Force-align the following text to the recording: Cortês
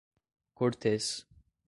Cortês 0.55 1.27